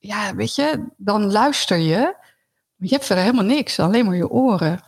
[0.00, 2.16] ja, weet je, dan luister je.
[2.76, 4.80] Je hebt verder helemaal niks, alleen maar je oren.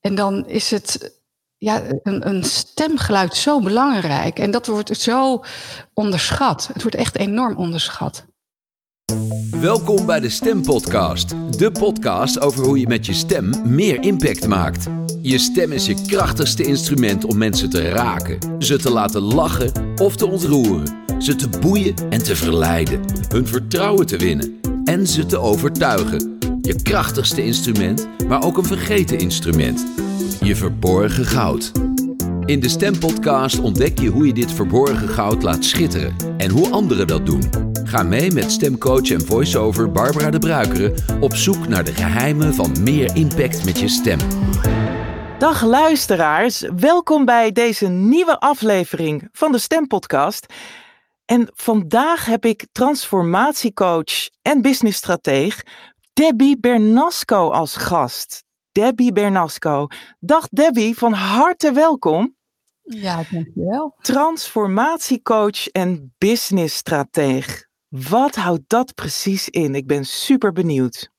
[0.00, 1.20] En dan is het
[1.56, 4.38] ja, een, een stemgeluid zo belangrijk.
[4.38, 5.44] En dat wordt zo
[5.94, 6.70] onderschat.
[6.72, 8.24] Het wordt echt enorm onderschat.
[9.50, 11.28] Welkom bij de Stempodcast.
[11.58, 14.86] De podcast over hoe je met je stem meer impact maakt.
[15.22, 20.16] Je stem is je krachtigste instrument om mensen te raken, ze te laten lachen of
[20.16, 25.38] te ontroeren, ze te boeien en te verleiden, hun vertrouwen te winnen en ze te
[25.38, 26.38] overtuigen.
[26.60, 29.86] Je krachtigste instrument, maar ook een vergeten instrument.
[30.40, 31.72] Je verborgen goud.
[32.44, 37.06] In de Stempodcast ontdek je hoe je dit verborgen goud laat schitteren en hoe anderen
[37.06, 37.50] dat doen.
[37.84, 42.76] Ga mee met stemcoach en voiceover Barbara de Bruikere op zoek naar de geheimen van
[42.82, 44.18] meer impact met je stem.
[45.38, 50.46] Dag luisteraars, welkom bij deze nieuwe aflevering van de Stempodcast.
[51.30, 55.62] En vandaag heb ik transformatiecoach en businessstrateeg
[56.12, 58.44] Debbie Bernasco als gast.
[58.72, 59.86] Debbie Bernasco.
[60.18, 62.36] Dag Debbie, van harte welkom.
[62.82, 63.94] Ja, dankjewel.
[64.00, 67.66] Transformatiecoach en businessstrateeg.
[67.88, 69.74] Wat houdt dat precies in?
[69.74, 71.10] Ik ben super benieuwd.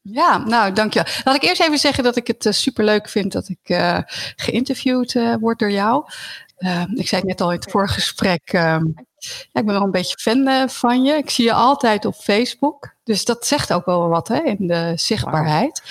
[0.00, 1.12] Ja, nou, dankjewel.
[1.24, 3.98] Laat ik eerst even zeggen dat ik het uh, superleuk vind dat ik uh,
[4.36, 6.04] geïnterviewd uh, word door jou.
[6.94, 8.52] Ik zei het net al in het vorige gesprek.
[8.52, 8.84] Ehm,
[9.18, 11.12] ja, ik ben wel een beetje fan van je.
[11.12, 12.94] Ik zie je altijd op Facebook.
[13.04, 15.82] Dus dat zegt ook wel wat hè, in de zichtbaarheid.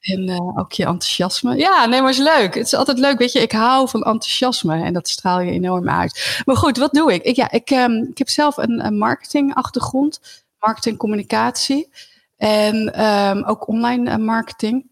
[0.00, 1.56] En ook je enthousiasme.
[1.56, 2.54] Ja, nee, maar het is leuk.
[2.54, 3.18] Het is altijd leuk.
[3.18, 6.42] Weet je, ik hou van enthousiasme en dat straal je enorm uit.
[6.44, 7.22] Maar goed, wat doe ik?
[7.22, 10.20] Ik, ja, ik, um, ik heb zelf een, een marketingachtergrond,
[10.58, 11.88] marketingcommunicatie.
[12.36, 14.90] En um, ook online marketing.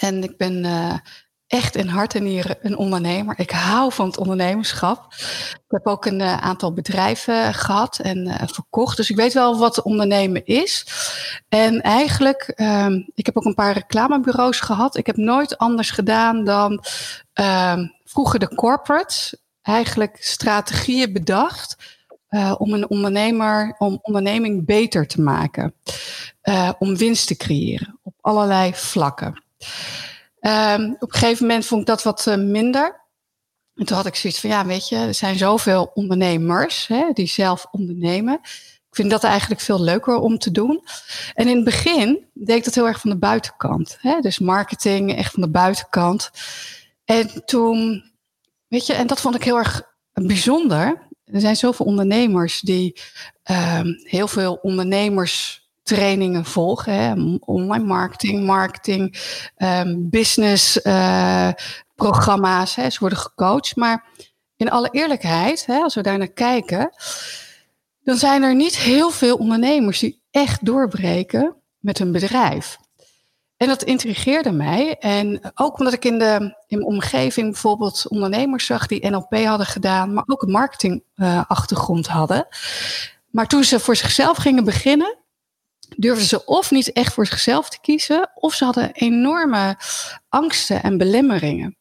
[0.00, 0.64] En ik ben
[1.48, 3.38] echt in hart en nieren een ondernemer.
[3.38, 5.06] Ik hou van het ondernemerschap.
[5.52, 8.96] Ik heb ook een uh, aantal bedrijven gehad en uh, verkocht.
[8.96, 10.86] Dus ik weet wel wat ondernemen is.
[11.48, 14.96] En eigenlijk, um, ik heb ook een paar reclamebureaus gehad.
[14.96, 16.84] Ik heb nooit anders gedaan dan
[17.34, 19.36] um, vroeger de corporates.
[19.62, 21.76] Eigenlijk strategieën bedacht
[22.58, 25.74] om een ondernemer, om onderneming beter te maken.
[26.78, 29.42] Om winst te creëren op allerlei vlakken.
[30.40, 33.06] Um, op een gegeven moment vond ik dat wat uh, minder.
[33.74, 37.26] En toen had ik zoiets van, ja, weet je, er zijn zoveel ondernemers hè, die
[37.26, 38.34] zelf ondernemen.
[38.88, 40.84] Ik vind dat eigenlijk veel leuker om te doen.
[41.34, 43.98] En in het begin deed ik dat heel erg van de buitenkant.
[44.00, 44.20] Hè?
[44.20, 46.30] Dus marketing echt van de buitenkant.
[47.04, 48.10] En toen,
[48.68, 49.82] weet je, en dat vond ik heel erg
[50.12, 53.00] bijzonder er zijn zoveel ondernemers die
[53.50, 54.54] uh, heel veel
[55.88, 56.92] ondernemerstrainingen volgen.
[56.92, 57.14] Hè?
[57.40, 59.16] Online marketing, marketing,
[59.56, 61.48] um, business uh,
[61.94, 62.74] programma's.
[62.74, 62.90] Hè?
[62.90, 63.76] Ze worden gecoacht.
[63.76, 64.04] Maar
[64.56, 66.90] in alle eerlijkheid, hè, als we daar naar kijken,
[68.02, 72.78] dan zijn er niet heel veel ondernemers die echt doorbreken met hun bedrijf.
[73.56, 74.96] En dat intrigeerde mij.
[74.98, 79.66] En ook omdat ik in, de, in mijn omgeving bijvoorbeeld ondernemers zag die NLP hadden
[79.66, 82.46] gedaan, maar ook een marketingachtergrond hadden.
[83.30, 85.17] Maar toen ze voor zichzelf gingen beginnen,
[85.96, 89.76] durfden ze of niet echt voor zichzelf te kiezen, of ze hadden enorme
[90.28, 91.76] angsten en belemmeringen.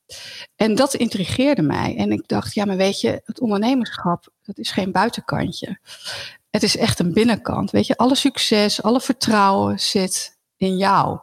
[0.56, 1.96] En dat intrigeerde mij.
[1.98, 5.80] En ik dacht, ja, maar weet je, het ondernemerschap, dat is geen buitenkantje.
[6.50, 7.72] Het is echt een binnenkant.
[7.72, 11.20] Weet je, alle succes, alle vertrouwen zit in jou.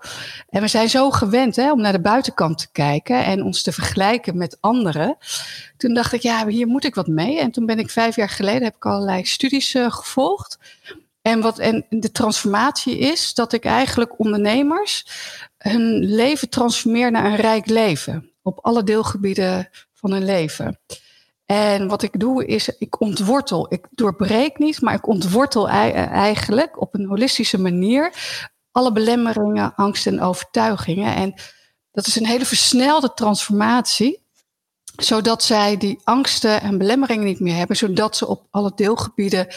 [0.48, 3.72] En we zijn zo gewend hè, om naar de buitenkant te kijken en ons te
[3.72, 5.16] vergelijken met anderen.
[5.76, 7.40] Toen dacht ik, ja, hier moet ik wat mee.
[7.40, 10.58] En toen ben ik vijf jaar geleden, heb ik allerlei studies uh, gevolgd.
[11.26, 15.06] En, wat, en de transformatie is dat ik eigenlijk ondernemers
[15.58, 18.30] hun leven transformeer naar een rijk leven.
[18.42, 20.80] Op alle deelgebieden van hun leven.
[21.46, 23.66] En wat ik doe is, ik ontwortel.
[23.72, 28.12] Ik doorbreek niet, maar ik ontwortel eigenlijk op een holistische manier
[28.70, 31.14] alle belemmeringen, angsten en overtuigingen.
[31.14, 31.34] En
[31.92, 34.22] dat is een hele versnelde transformatie,
[34.96, 39.54] zodat zij die angsten en belemmeringen niet meer hebben, zodat ze op alle deelgebieden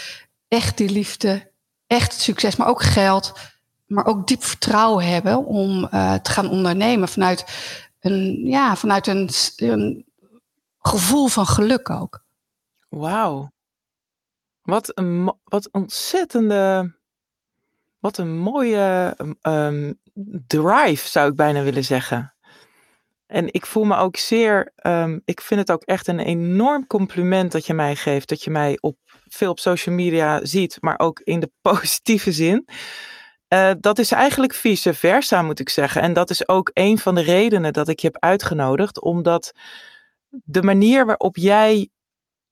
[0.47, 1.55] echt die liefde,
[1.87, 3.34] echt succes, maar ook geld,
[3.85, 7.45] maar ook diep vertrouwen hebben om uh, te gaan ondernemen vanuit
[7.99, 10.05] een, ja, vanuit een,
[10.79, 12.23] gevoel van geluk ook.
[12.89, 13.51] Wauw.
[14.61, 16.95] Wat een wat ontzettende
[17.99, 19.99] wat een mooie um,
[20.47, 22.33] drive, zou ik bijna willen zeggen.
[23.28, 27.51] En ik voel me ook zeer, um, ik vind het ook echt een enorm compliment
[27.51, 28.29] dat je mij geeft.
[28.29, 28.97] Dat je mij op,
[29.29, 32.68] veel op social media ziet, maar ook in de positieve zin.
[33.53, 36.02] Uh, dat is eigenlijk vice versa, moet ik zeggen.
[36.02, 39.52] En dat is ook een van de redenen dat ik je heb uitgenodigd, omdat
[40.29, 41.90] de manier waarop jij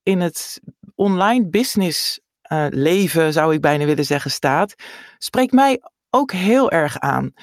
[0.03, 0.61] in het
[0.95, 4.75] online business eh, leven, zou ik bijna willen zeggen, staat,
[5.17, 7.33] spreekt mij ook heel erg aan.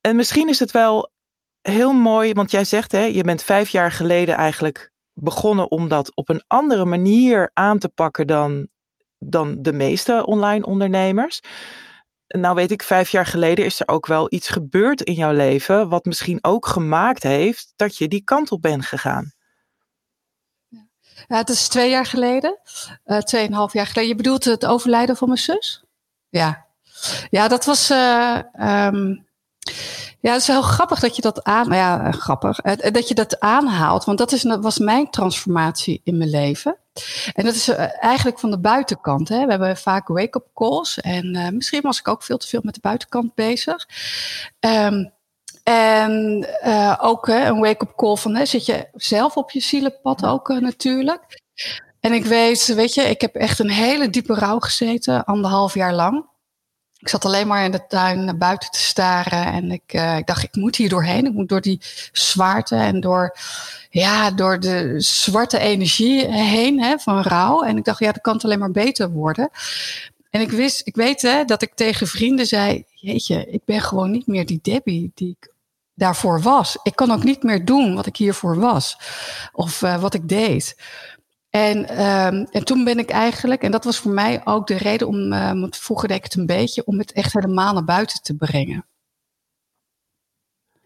[0.00, 1.12] En misschien is het wel
[1.60, 6.14] heel mooi, want jij zegt, hè, je bent vijf jaar geleden eigenlijk begonnen om dat
[6.14, 8.68] op een andere manier aan te pakken dan,
[9.18, 11.40] dan de meeste online ondernemers.
[12.26, 15.88] Nou weet ik, vijf jaar geleden is er ook wel iets gebeurd in jouw leven,
[15.88, 19.34] wat misschien ook gemaakt heeft dat je die kant op bent gegaan.
[21.28, 22.58] Ja, het is twee jaar geleden,
[23.04, 24.08] uh, tweeënhalf jaar geleden.
[24.08, 25.84] Je bedoelt het overlijden van mijn zus?
[26.28, 26.66] Ja.
[27.30, 27.90] Ja, dat was.
[27.90, 29.26] Uh, um,
[30.26, 31.72] ja, het is heel grappig dat je dat aan.
[31.72, 32.60] Ja, grappig.
[32.76, 34.04] Dat je dat aanhaalt.
[34.04, 36.76] Want dat is, was mijn transformatie in mijn leven.
[37.34, 39.28] En dat is eh, eigenlijk van de buitenkant.
[39.28, 39.44] Hè.
[39.44, 41.00] We hebben vaak wake-up calls.
[41.00, 43.88] En uh, misschien was ik ook veel te veel met de buitenkant bezig.
[44.60, 45.12] Um,
[45.62, 50.24] en uh, ook uh, een wake-up call van, hè, zit je zelf op je zielenpad
[50.24, 51.42] ook uh, natuurlijk.
[52.00, 55.94] En ik weet, weet je, ik heb echt een hele diepe rouw gezeten, anderhalf jaar
[55.94, 56.26] lang.
[57.06, 59.44] Ik zat alleen maar in de tuin naar buiten te staren.
[59.46, 61.26] En ik, ik dacht, ik moet hier doorheen.
[61.26, 61.80] Ik moet door die
[62.12, 63.36] zwaarte en door,
[63.90, 67.62] ja, door de zwarte energie heen hè, van rouw.
[67.62, 69.50] En ik dacht, ja, dat kan alleen maar beter worden.
[70.30, 74.10] En ik wist, ik weet hè, dat ik tegen vrienden zei: Jeetje, ik ben gewoon
[74.10, 75.52] niet meer die Debbie die ik
[75.94, 76.78] daarvoor was.
[76.82, 78.98] Ik kan ook niet meer doen wat ik hiervoor was
[79.52, 80.76] of uh, wat ik deed.
[81.56, 85.08] En, um, en toen ben ik eigenlijk, en dat was voor mij ook de reden
[85.08, 88.22] om, uh, want vroeger deed ik het een beetje, om het echt helemaal naar buiten
[88.22, 88.86] te brengen.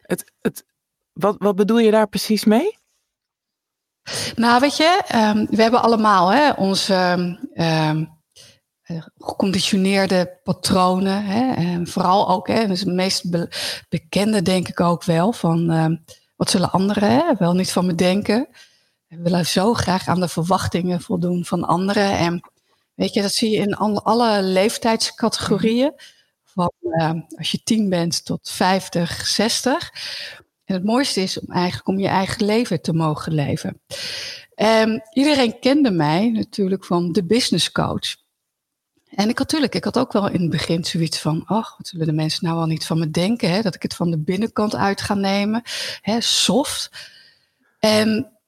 [0.00, 0.64] Het, het,
[1.12, 2.78] wat, wat bedoel je daar precies mee?
[4.34, 6.94] Nou, weet je, um, we hebben allemaal hè, onze
[7.54, 8.08] um,
[8.82, 11.24] eh, geconditioneerde patronen.
[11.24, 13.24] Hè, en vooral ook, hè, is het meest
[13.88, 15.66] bekende denk ik ook wel, van
[16.36, 18.48] wat zullen anderen hè, wel niet van me denken.
[19.10, 22.18] We willen zo graag aan de verwachtingen voldoen van anderen.
[22.18, 22.50] En
[22.94, 25.92] weet je, dat zie je in alle leeftijdscategorieën.
[26.44, 29.92] Van uh, als je tien bent tot 50, 60.
[30.64, 33.80] En het mooiste is om eigenlijk om je eigen leven te mogen leven.
[34.56, 38.16] Um, iedereen kende mij natuurlijk van de business coach.
[39.08, 42.06] En ik natuurlijk, ik had ook wel in het begin zoiets van, ach, wat zullen
[42.06, 43.62] de mensen nou wel niet van me denken, hè?
[43.62, 45.62] dat ik het van de binnenkant uit ga nemen,
[46.00, 46.20] hè?
[46.20, 46.90] soft.
[47.78, 48.39] En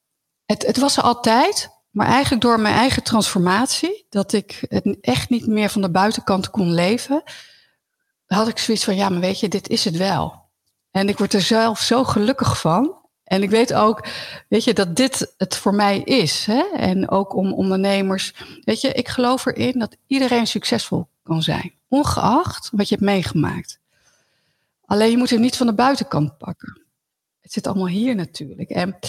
[0.45, 5.29] het, het was er altijd, maar eigenlijk door mijn eigen transformatie, dat ik het echt
[5.29, 7.23] niet meer van de buitenkant kon leven,
[8.25, 10.41] had ik zoiets van, ja, maar weet je, dit is het wel.
[10.91, 13.01] En ik word er zelf zo gelukkig van.
[13.23, 14.07] En ik weet ook,
[14.49, 16.45] weet je, dat dit het voor mij is.
[16.45, 16.63] Hè?
[16.75, 18.33] En ook om ondernemers.
[18.61, 21.73] Weet je, ik geloof erin dat iedereen succesvol kan zijn.
[21.87, 23.79] Ongeacht wat je hebt meegemaakt.
[24.85, 26.81] Alleen je moet hem niet van de buitenkant pakken.
[27.41, 28.69] Het zit allemaal hier natuurlijk.
[28.69, 28.99] En,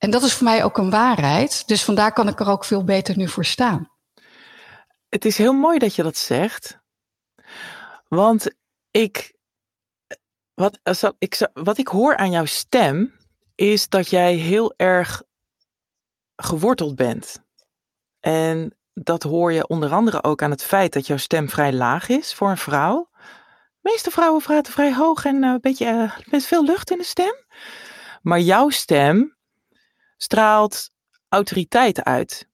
[0.00, 1.68] en dat is voor mij ook een waarheid.
[1.68, 3.88] Dus vandaar kan ik er ook veel beter nu voor staan.
[5.08, 6.78] Het is heel mooi dat je dat zegt.
[8.08, 8.50] Want
[8.90, 9.34] ik,
[10.54, 10.78] wat,
[11.18, 13.16] ik, wat ik hoor aan jouw stem,
[13.54, 15.22] is dat jij heel erg
[16.36, 17.42] geworteld bent.
[18.20, 22.08] En dat hoor je onder andere ook aan het feit dat jouw stem vrij laag
[22.08, 23.08] is voor een vrouw.
[23.12, 26.98] De meeste vrouwen praten vrij hoog en eh, een beetje uh, met veel lucht in
[26.98, 27.34] de stem.
[28.22, 29.38] Maar jouw stem
[30.22, 30.90] straalt
[31.28, 32.48] autoriteit uit.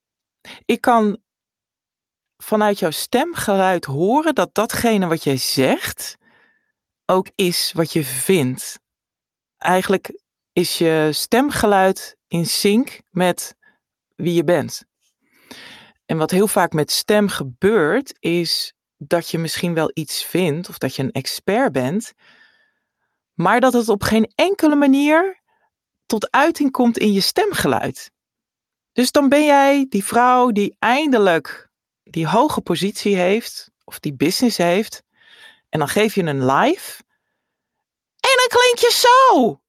[0.65, 1.19] Ik kan
[2.37, 6.17] vanuit jouw stemgeluid horen dat datgene wat jij zegt
[7.07, 8.81] ook is wat je vindt.
[9.59, 10.21] Eigenlijk
[10.53, 13.57] is je stemgeluid in sync met
[14.15, 14.85] wie je bent.
[16.07, 20.79] En wat heel vaak met stem gebeurt, is dat je misschien wel iets vindt of
[20.79, 22.13] dat je een expert bent,
[23.35, 25.43] maar dat het op geen enkele manier
[26.07, 28.11] tot uiting komt in je stemgeluid.
[28.93, 31.71] Dus dan ben jij die vrouw die eindelijk
[32.03, 35.03] die hoge positie heeft of die business heeft
[35.69, 37.03] en dan geef je een live
[38.21, 39.61] en dan klink je zo.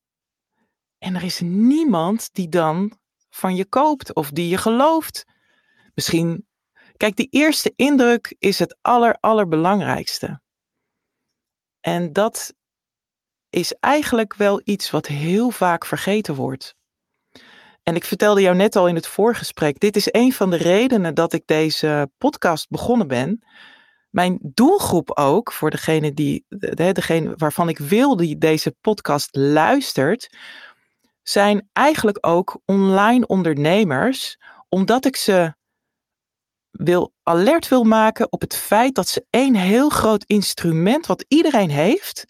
[0.98, 5.25] En er is niemand die dan van je koopt of die je gelooft.
[5.94, 6.48] Misschien,
[6.98, 10.41] kijk, die eerste indruk is het aller, allerbelangrijkste.
[11.79, 12.53] En dat
[13.50, 16.75] is eigenlijk wel iets wat heel vaak vergeten wordt.
[17.84, 21.13] En ik vertelde jou net al in het voorgesprek, dit is een van de redenen
[21.13, 23.44] dat ik deze podcast begonnen ben.
[24.10, 30.30] Mijn doelgroep ook, voor degene, die, degene waarvan ik wil die deze podcast luistert,
[31.24, 34.38] zijn eigenlijk ook online ondernemers,
[34.70, 35.56] omdat ik ze
[36.72, 41.70] wil alert wil maken op het feit dat ze één heel groot instrument wat iedereen
[41.70, 42.25] heeft,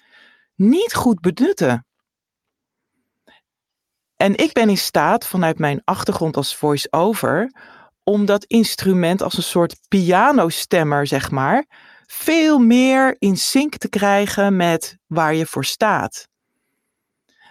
[0.58, 1.86] niet goed benutten.
[4.16, 7.52] En ik ben in staat vanuit mijn achtergrond als voice-over
[8.04, 11.66] om dat instrument als een soort pianostemmer, zeg maar,
[12.06, 16.28] veel meer in sync te krijgen met waar je voor staat.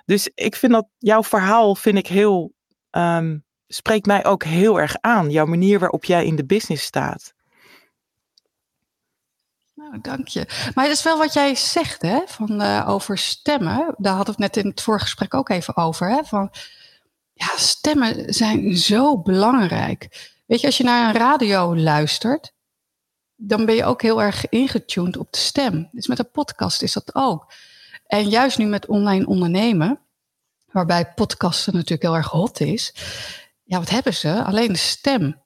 [0.04, 2.52] Dus ik vind dat jouw verhaal vind ik heel,
[2.90, 5.30] um, spreekt mij ook heel erg aan.
[5.30, 7.34] Jouw manier waarop jij in de business staat.
[9.90, 10.70] Nou, dank je.
[10.74, 13.94] Maar het is wel wat jij zegt, hè, van, uh, over stemmen.
[13.98, 16.10] Daar hadden we het net in het vorige gesprek ook even over.
[16.10, 16.50] Hè, van,
[17.32, 20.30] ja, stemmen zijn zo belangrijk.
[20.46, 22.52] Weet je, als je naar een radio luistert,
[23.36, 25.88] dan ben je ook heel erg ingetuned op de stem.
[25.92, 27.52] Dus met een podcast is dat ook.
[28.06, 30.00] En juist nu met online ondernemen,
[30.72, 32.94] waarbij podcasten natuurlijk heel erg hot is.
[33.64, 34.44] Ja, wat hebben ze?
[34.44, 35.44] Alleen de stem.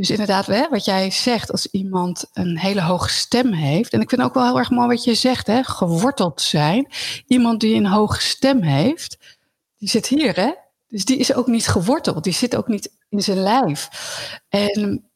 [0.00, 3.92] Dus inderdaad, hè, wat jij zegt, als iemand een hele hoge stem heeft.
[3.92, 6.92] En ik vind ook wel heel erg mooi wat je zegt, hè, geworteld zijn.
[7.26, 9.18] Iemand die een hoge stem heeft,
[9.78, 10.52] die zit hier, hè?
[10.88, 12.24] Dus die is ook niet geworteld.
[12.24, 13.88] Die zit ook niet in zijn lijf.
[14.48, 15.10] En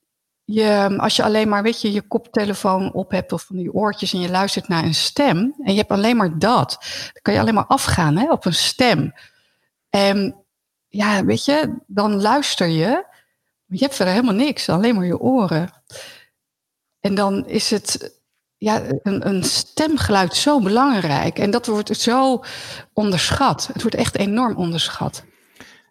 [0.45, 4.12] je, als je alleen maar, weet je, je koptelefoon op hebt of van die oortjes
[4.12, 6.79] en je luistert naar een stem en je hebt alleen maar dat,
[7.12, 9.12] dan kan je alleen maar afgaan hè, op een stem.
[9.91, 10.45] En
[10.88, 13.13] ja, weet je, dan luister je,
[13.75, 15.83] je hebt verder helemaal niks, alleen maar je oren.
[17.00, 18.21] En dan is het,
[18.57, 22.43] ja, een, een stemgeluid zo belangrijk en dat wordt zo
[22.93, 23.66] onderschat.
[23.73, 25.25] Het wordt echt enorm onderschat.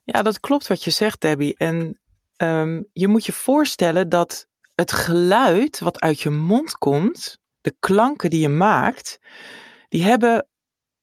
[0.03, 1.55] Ja, dat klopt wat je zegt, Debbie.
[1.57, 1.99] En
[2.37, 8.29] um, je moet je voorstellen dat het geluid wat uit je mond komt, de klanken
[8.29, 9.19] die je maakt,
[9.89, 10.47] die hebben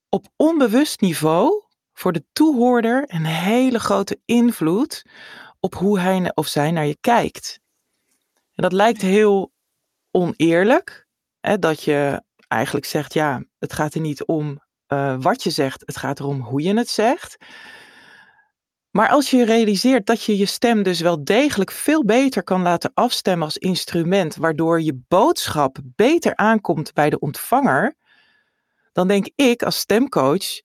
[0.09, 5.05] op onbewust niveau voor de toehoorder een hele grote invloed
[5.61, 7.61] op hoe hij of zij naar je kijkt.
[8.55, 9.53] En dat lijkt heel
[10.11, 11.07] oneerlijk,
[11.41, 15.83] hè, dat je eigenlijk zegt, ja, het gaat er niet om uh, wat je zegt,
[15.87, 17.37] het gaat erom hoe je het zegt.
[18.91, 22.91] Maar als je realiseert dat je je stem dus wel degelijk veel beter kan laten
[22.95, 27.97] afstemmen als instrument, waardoor je boodschap beter aankomt bij de ontvanger,
[28.93, 30.61] dan denk ik als stemcoach,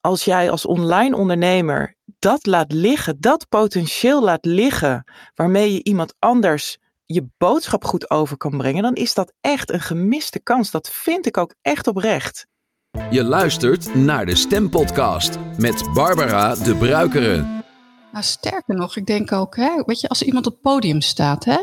[0.00, 5.04] als jij als online ondernemer dat laat liggen, dat potentieel laat liggen,
[5.34, 9.80] waarmee je iemand anders je boodschap goed over kan brengen, dan is dat echt een
[9.80, 10.70] gemiste kans.
[10.70, 12.46] Dat vind ik ook echt oprecht.
[13.10, 17.36] Je luistert naar de Stempodcast met Barbara de Bruikere.
[18.12, 21.44] Nou, sterker nog, ik denk ook, hè, weet je, als iemand op het podium staat,
[21.44, 21.58] hè,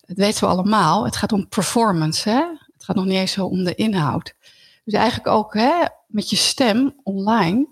[0.00, 2.44] dat weten we allemaal, het gaat om performance, hè?
[2.72, 4.34] het gaat nog niet eens zo om de inhoud.
[4.84, 7.68] Dus eigenlijk ook hè, met je stem online,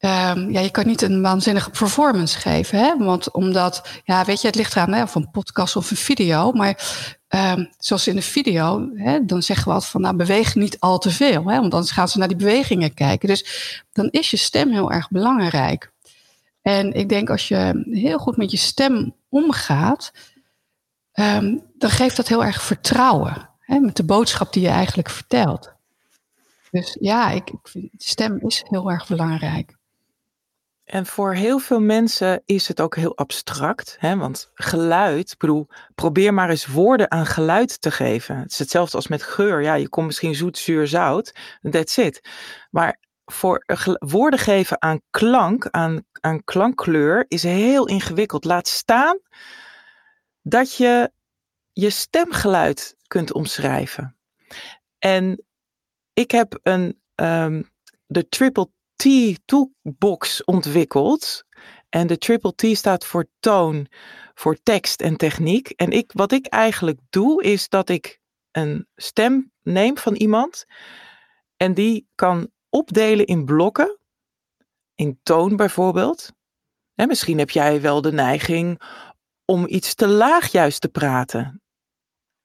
[0.00, 2.96] um, ja, je kan niet een waanzinnige performance geven, hè?
[2.96, 6.52] want omdat, ja, weet je, het ligt eraan hè, of een podcast of een video,
[6.52, 10.80] maar Um, zoals in de video, hè, dan zeggen we altijd van nou beweeg niet
[10.80, 13.28] al te veel, hè, want anders gaan ze naar die bewegingen kijken.
[13.28, 15.92] Dus dan is je stem heel erg belangrijk.
[16.62, 20.12] En ik denk als je heel goed met je stem omgaat,
[21.14, 25.72] um, dan geeft dat heel erg vertrouwen hè, met de boodschap die je eigenlijk vertelt.
[26.70, 29.76] Dus ja, ik, ik vind stem is heel erg belangrijk.
[30.90, 33.96] En voor heel veel mensen is het ook heel abstract.
[33.98, 34.16] Hè?
[34.16, 38.36] Want geluid, bedoel, probeer maar eens woorden aan geluid te geven.
[38.36, 39.62] Het is hetzelfde als met geur.
[39.62, 41.34] Ja, je komt misschien zoet, zuur, zout.
[41.70, 42.28] That's it.
[42.70, 43.64] Maar voor
[43.98, 48.44] woorden geven aan klank, aan, aan klankkleur, is heel ingewikkeld.
[48.44, 49.18] Laat staan
[50.42, 51.10] dat je
[51.72, 54.16] je stemgeluid kunt omschrijven.
[54.98, 55.44] En
[56.12, 57.70] ik heb een, um,
[58.06, 58.70] de Triple
[59.00, 61.44] T-toolbox ontwikkeld.
[61.88, 63.86] En de triple T staat voor toon,
[64.34, 65.68] voor tekst en techniek.
[65.68, 70.64] En ik, wat ik eigenlijk doe, is dat ik een stem neem van iemand.
[71.56, 73.98] En die kan opdelen in blokken.
[74.94, 76.32] In toon bijvoorbeeld.
[76.94, 78.80] En misschien heb jij wel de neiging
[79.44, 81.62] om iets te laag juist te praten.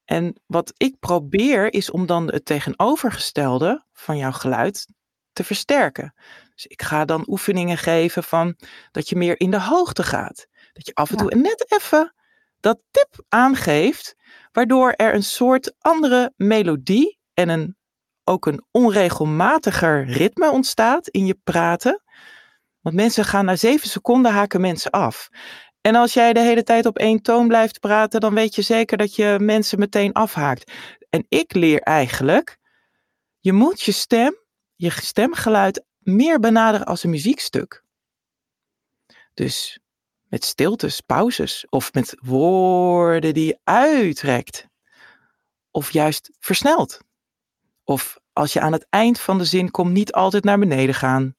[0.03, 4.88] En wat ik probeer is om dan het tegenovergestelde van jouw geluid
[5.33, 6.13] te versterken.
[6.55, 8.55] Dus ik ga dan oefeningen geven van
[8.91, 10.47] dat je meer in de hoogte gaat.
[10.74, 12.13] Dat je af en toe net even
[12.59, 14.15] dat tip aangeeft,
[14.51, 17.77] waardoor er een soort andere melodie en een,
[18.24, 22.01] ook een onregelmatiger ritme ontstaat in je praten.
[22.81, 25.29] Want mensen gaan na zeven seconden haken mensen af.
[25.81, 28.97] En als jij de hele tijd op één toon blijft praten, dan weet je zeker
[28.97, 30.71] dat je mensen meteen afhaakt.
[31.09, 32.57] En ik leer eigenlijk,
[33.39, 34.35] je moet je stem,
[34.75, 37.83] je stemgeluid meer benaderen als een muziekstuk.
[39.33, 39.79] Dus
[40.27, 44.67] met stiltes, pauzes of met woorden die je uitrekt.
[45.71, 47.00] Of juist versneld.
[47.83, 51.35] Of als je aan het eind van de zin komt, niet altijd naar beneden gaan.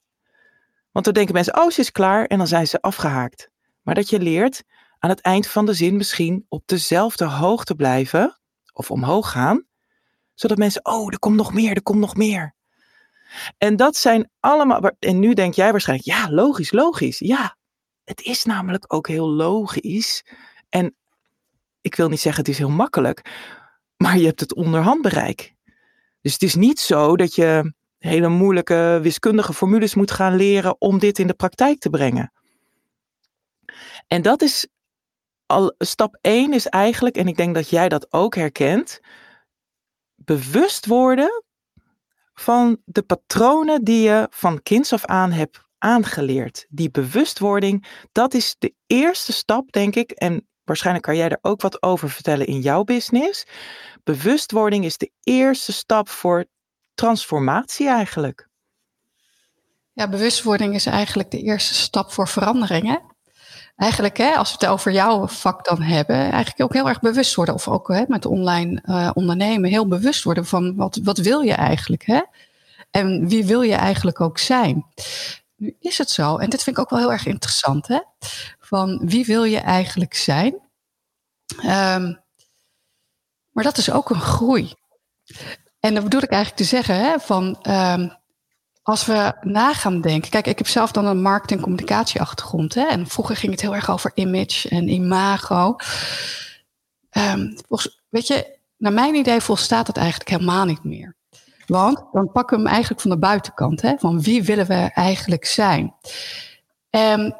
[0.91, 3.49] Want dan denken mensen, oh, ze is klaar en dan zijn ze afgehaakt.
[3.81, 4.63] Maar dat je leert,
[4.99, 8.39] aan het eind van de zin misschien op dezelfde hoogte blijven
[8.73, 9.65] of omhoog gaan,
[10.33, 12.55] zodat mensen, oh, er komt nog meer, er komt nog meer.
[13.57, 17.19] En dat zijn allemaal, en nu denk jij waarschijnlijk, ja, logisch, logisch.
[17.19, 17.57] Ja,
[18.03, 20.25] het is namelijk ook heel logisch.
[20.69, 20.95] En
[21.81, 23.31] ik wil niet zeggen het is heel makkelijk,
[23.97, 25.55] maar je hebt het onderhand bereik.
[26.21, 30.99] Dus het is niet zo dat je hele moeilijke wiskundige formules moet gaan leren om
[30.99, 32.31] dit in de praktijk te brengen.
[34.07, 34.67] En dat is
[35.45, 38.99] al stap 1 is eigenlijk, en ik denk dat jij dat ook herkent,
[40.15, 41.43] bewust worden
[42.39, 46.65] van de patronen die je van kinds af aan hebt aangeleerd.
[46.69, 50.11] Die bewustwording, dat is de eerste stap, denk ik.
[50.11, 53.45] En waarschijnlijk kan jij er ook wat over vertellen in jouw business.
[54.03, 56.45] Bewustwording is de eerste stap voor
[56.93, 58.49] transformatie eigenlijk.
[59.93, 63.15] Ja, bewustwording is eigenlijk de eerste stap voor verandering.
[63.77, 67.35] Eigenlijk, hè, als we het over jouw vak dan hebben, eigenlijk ook heel erg bewust
[67.35, 67.53] worden.
[67.53, 71.53] Of ook hè, met online uh, ondernemen, heel bewust worden van wat, wat wil je
[71.53, 72.05] eigenlijk?
[72.05, 72.21] Hè?
[72.91, 74.85] En wie wil je eigenlijk ook zijn?
[75.55, 77.99] Nu is het zo, en dit vind ik ook wel heel erg interessant, hè?
[78.59, 80.53] van wie wil je eigenlijk zijn?
[81.65, 82.19] Um,
[83.51, 84.73] maar dat is ook een groei.
[85.79, 88.16] En dat bedoel ik eigenlijk te zeggen, hè, van um,
[88.87, 90.29] als we na gaan denken.
[90.29, 92.73] Kijk, ik heb zelf dan een markt- en communicatieachtergrond.
[92.73, 95.75] Hè, en vroeger ging het heel erg over image en imago.
[97.17, 101.15] Um, volgens, weet je, naar mijn idee volstaat het eigenlijk helemaal niet meer.
[101.65, 103.81] Want dan pakken we hem eigenlijk van de buitenkant.
[103.81, 105.95] Hè, van wie willen we eigenlijk zijn?
[106.89, 107.37] En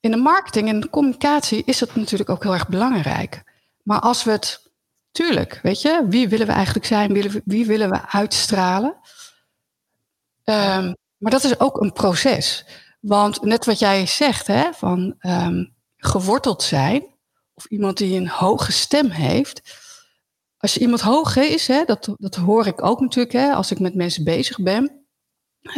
[0.00, 3.42] in de marketing en communicatie is dat natuurlijk ook heel erg belangrijk.
[3.82, 4.64] Maar als we het
[5.16, 7.42] Tuurlijk, weet je, wie willen we eigenlijk zijn?
[7.44, 8.96] Wie willen we uitstralen?
[10.48, 12.64] Um, maar dat is ook een proces.
[13.00, 17.06] Want net wat jij zegt, hè, van um, geworteld zijn,
[17.54, 19.62] of iemand die een hoge stem heeft.
[20.58, 23.78] Als je iemand hoog is, hè, dat, dat hoor ik ook natuurlijk hè, als ik
[23.78, 25.06] met mensen bezig ben.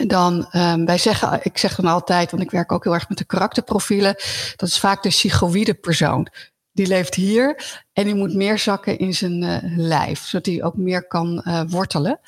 [0.06, 3.18] Dan, um, wij zeggen, ik zeg dan altijd, want ik werk ook heel erg met
[3.18, 4.14] de karakterprofielen.
[4.56, 6.28] Dat is vaak de psychoïde persoon
[6.72, 10.76] die leeft hier en die moet meer zakken in zijn uh, lijf, zodat hij ook
[10.76, 12.20] meer kan uh, wortelen.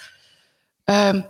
[0.84, 1.26] Um,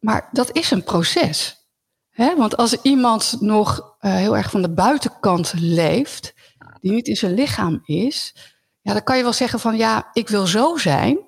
[0.00, 1.66] maar dat is een proces.
[2.10, 2.36] Hè?
[2.36, 6.34] Want als iemand nog uh, heel erg van de buitenkant leeft,
[6.80, 8.34] die niet in zijn lichaam is,
[8.80, 11.18] ja, dan kan je wel zeggen van ja, ik wil zo zijn,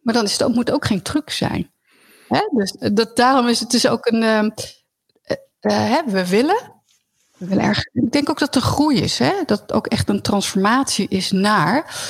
[0.00, 1.70] maar dan is het ook, moet het ook geen truc zijn.
[2.28, 2.40] Hè?
[2.50, 4.52] Dus dat, daarom is het dus ook een.
[5.60, 6.72] Hè, we willen,
[7.38, 9.32] erg, ik denk ook dat een groei is, hè?
[9.46, 12.04] dat ook echt een transformatie is naar.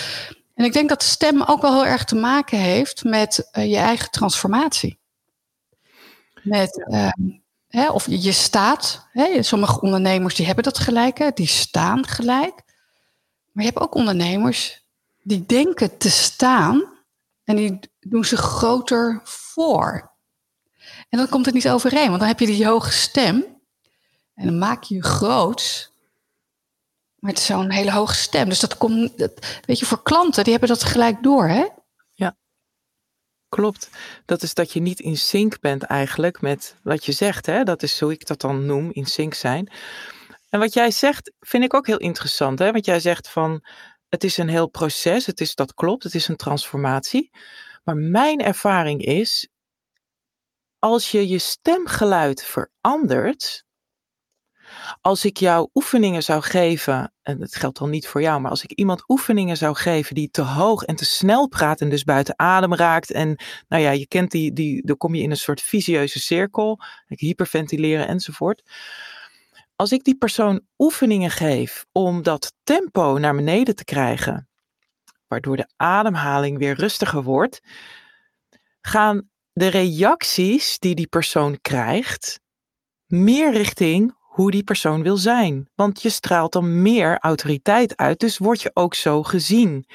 [0.55, 3.71] En ik denk dat de stem ook wel heel erg te maken heeft met uh,
[3.71, 4.99] je eigen transformatie.
[6.47, 7.09] Met, uh,
[7.69, 9.07] hè, of je, staat.
[9.13, 9.43] Hè?
[9.43, 11.31] Sommige ondernemers die hebben dat gelijk, hè?
[11.35, 12.63] die staan gelijk.
[13.53, 14.85] Maar je hebt ook ondernemers
[15.23, 16.85] die denken te staan
[17.45, 20.11] en die doen zich groter voor.
[21.09, 23.45] En dan komt het niet overeen, want dan heb je die hoge stem.
[24.35, 25.93] En dan maak je je groot.
[27.19, 28.49] Maar het is zo'n hele hoge stem.
[28.49, 29.13] Dus dat komt,
[29.65, 31.67] weet je, voor klanten, die hebben dat gelijk door, hè?
[33.49, 33.91] Klopt.
[34.25, 37.63] Dat is dat je niet in sync bent eigenlijk met wat je zegt, hè?
[37.63, 39.73] Dat is hoe ik dat dan noem, in sync zijn.
[40.49, 42.73] En wat jij zegt, vind ik ook heel interessant, hè?
[42.73, 43.65] Want jij zegt van,
[44.09, 47.31] het is een heel proces, het is, dat klopt, het is een transformatie.
[47.85, 49.49] Maar mijn ervaring is,
[50.79, 53.65] als je je stemgeluid verandert,
[55.01, 58.65] als ik jou oefeningen zou geven, en dat geldt dan niet voor jou, maar als
[58.65, 62.39] ik iemand oefeningen zou geven die te hoog en te snel praat en dus buiten
[62.39, 63.11] adem raakt.
[63.11, 63.37] En
[63.69, 68.09] nou ja, je kent die, die dan kom je in een soort visieuze cirkel, hyperventileren
[68.09, 68.63] enzovoort.
[69.77, 74.49] Als ik die persoon oefeningen geef om dat tempo naar beneden te krijgen,
[75.29, 77.61] waardoor de ademhaling weer rustiger wordt,
[78.81, 82.41] gaan de reacties die die persoon krijgt
[83.07, 85.69] meer richting hoe die persoon wil zijn.
[85.75, 89.87] Want je straalt dan meer autoriteit uit, dus word je ook zo gezien.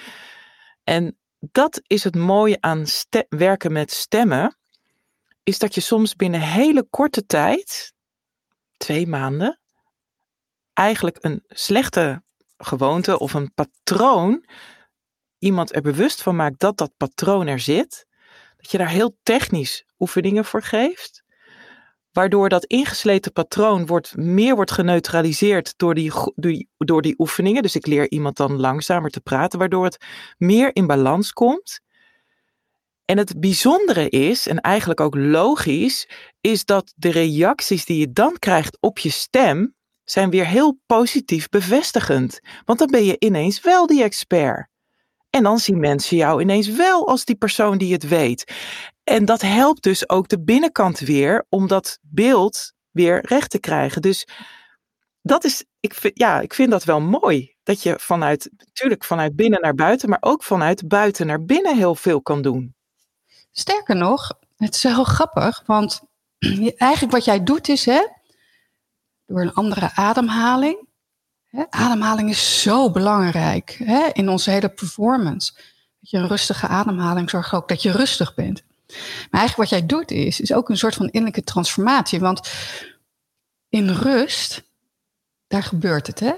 [0.83, 2.85] En dat is het mooie aan
[3.29, 4.57] werken met stemmen,
[5.43, 7.93] is dat je soms binnen hele korte tijd,
[8.77, 9.59] twee maanden,
[10.73, 12.23] eigenlijk een slechte
[12.57, 14.45] gewoonte of een patroon,
[15.39, 18.05] iemand er bewust van maakt dat dat patroon er zit,
[18.57, 21.23] dat je daar heel technisch oefeningen voor geeft
[22.11, 27.61] waardoor dat ingesleten patroon wordt, meer wordt geneutraliseerd door die, door, door die oefeningen.
[27.61, 30.05] Dus ik leer iemand dan langzamer te praten, waardoor het
[30.37, 31.79] meer in balans komt.
[33.05, 36.09] En het bijzondere is, en eigenlijk ook logisch,
[36.41, 41.49] is dat de reacties die je dan krijgt op je stem zijn weer heel positief
[41.49, 42.39] bevestigend.
[42.65, 44.69] Want dan ben je ineens wel die expert.
[45.29, 48.53] En dan zien mensen jou ineens wel als die persoon die het weet.
[49.03, 54.01] En dat helpt dus ook de binnenkant weer om dat beeld weer recht te krijgen.
[54.01, 54.27] Dus
[55.21, 57.55] dat is, ik vind, ja, ik vind dat wel mooi.
[57.63, 61.95] Dat je vanuit, natuurlijk vanuit binnen naar buiten, maar ook vanuit buiten naar binnen heel
[61.95, 62.75] veel kan doen.
[63.51, 66.01] Sterker nog, het is heel grappig, want
[66.77, 68.07] eigenlijk wat jij doet is, hè,
[69.25, 70.89] door een andere ademhaling.
[71.47, 75.53] Hè, ademhaling is zo belangrijk hè, in onze hele performance.
[75.99, 78.63] Dat je een rustige ademhaling zorgt ook dat je rustig bent.
[79.29, 82.19] Maar eigenlijk wat jij doet is, is ook een soort van innerlijke transformatie.
[82.19, 82.51] Want
[83.69, 84.63] in rust,
[85.47, 86.33] daar gebeurt het, hè?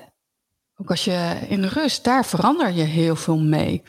[0.78, 3.84] Ook als je in rust, daar verander je heel veel mee.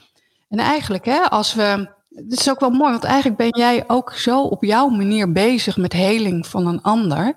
[0.49, 1.93] En eigenlijk, hè, als we.
[2.09, 5.77] Het is ook wel mooi, want eigenlijk ben jij ook zo op jouw manier bezig
[5.77, 7.35] met heling van een ander.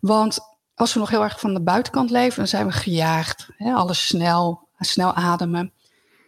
[0.00, 0.38] Want
[0.74, 3.48] als we nog heel erg van de buitenkant leven, dan zijn we gejaagd.
[3.56, 5.72] Hè, alles snel, snel ademen.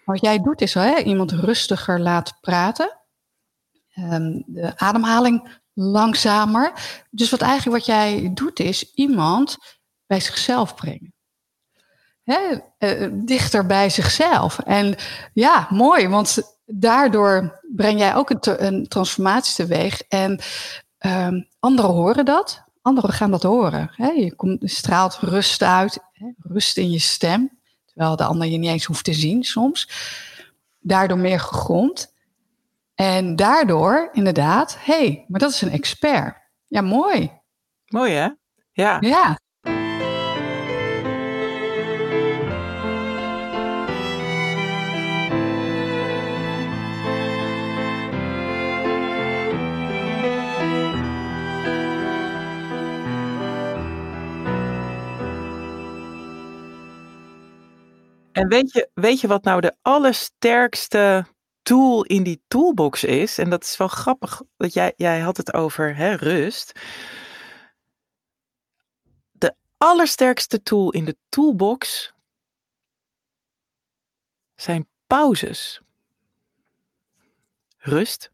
[0.05, 2.98] Wat jij doet is hè, iemand rustiger laten praten.
[3.92, 6.72] Ehm, de ademhaling langzamer.
[7.11, 9.57] Dus wat eigenlijk wat jij doet is iemand
[10.07, 11.14] bij zichzelf brengen.
[12.22, 12.38] Hè,
[12.78, 14.59] uh, dichter bij zichzelf.
[14.59, 14.94] En
[15.33, 20.02] ja, mooi, want daardoor breng jij ook een, een transformatie teweeg.
[20.02, 20.40] En
[21.07, 23.90] um, anderen horen dat, anderen gaan dat horen.
[23.96, 25.98] Je, komt, straalt rust uit,
[26.38, 29.88] rust in je stem, terwijl de ander je niet eens hoeft te zien soms.
[30.78, 32.12] Daardoor meer gegrond.
[33.03, 36.37] En daardoor inderdaad, hé, hey, maar dat is een expert.
[36.67, 37.41] Ja, mooi.
[37.87, 38.29] Mooi hè?
[38.73, 38.97] Ja.
[39.01, 39.38] Ja.
[58.33, 61.27] En weet je, weet je wat nou de allersterkste
[61.62, 63.38] tool in die toolbox is?
[63.38, 66.81] En dat is wel grappig, dat jij, jij had het over hè, rust.
[69.33, 72.12] De allersterkste tool in de toolbox
[74.55, 75.81] zijn pauzes.
[77.79, 78.31] Rust.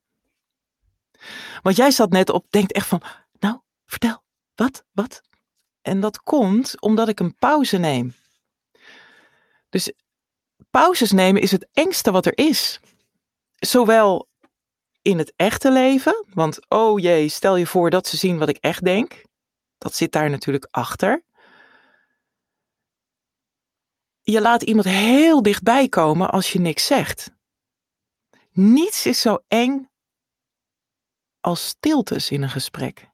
[1.63, 3.03] Want jij zat net op, denkt echt van,
[3.39, 4.23] nou, vertel,
[4.55, 5.23] wat, wat?
[5.83, 8.15] En dat komt omdat ik een pauze neem.
[9.69, 9.93] Dus
[10.71, 12.81] pauzes nemen is het engste wat er is.
[13.59, 14.29] Zowel
[15.03, 18.57] in het echte leven, want oh jee, stel je voor dat ze zien wat ik
[18.57, 19.23] echt denk.
[19.79, 21.25] Dat zit daar natuurlijk achter.
[24.23, 27.31] Je laat iemand heel dichtbij komen als je niks zegt.
[28.51, 29.91] Niets is zo eng
[31.41, 33.11] als stiltes in een gesprek.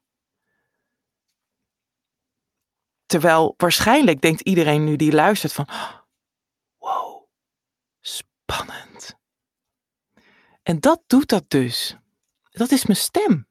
[3.07, 5.69] Terwijl waarschijnlijk denkt iedereen nu die luistert van,
[6.79, 7.27] wow,
[8.01, 8.84] spannend.
[10.65, 11.97] En dat doet dat dus.
[12.51, 13.49] Dat is mijn stem.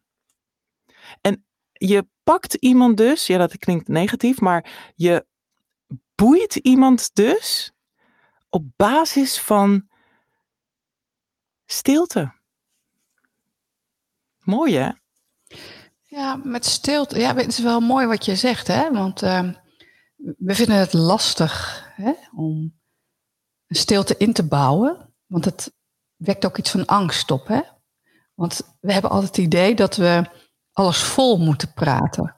[1.22, 5.26] En je pakt iemand dus, ja dat klinkt negatief, maar je
[6.16, 7.72] boeit iemand dus
[8.50, 9.88] op basis van
[11.66, 12.34] stilte.
[14.40, 14.92] Mooi hè?
[16.02, 17.20] Ja, met stilte.
[17.20, 18.92] Ja, het is wel mooi wat je zegt, hè?
[18.92, 19.54] Want uh,
[20.38, 22.14] we vinden het lastig hè?
[22.36, 22.80] om
[23.68, 25.14] stilte in te bouwen.
[25.26, 25.74] Want het
[26.26, 27.62] wekt ook iets van angst op, hè?
[28.34, 30.30] Want we hebben altijd het idee dat we
[30.72, 32.36] alles vol moeten praten.